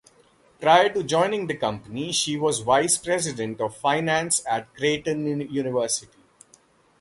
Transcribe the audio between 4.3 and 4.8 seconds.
at